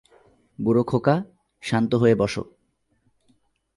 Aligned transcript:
বুড়ো 0.59 0.83
খোকা, 0.83 1.15
শান্ত 1.63 1.91
হয়ে 1.95 2.15
বস! 2.15 2.35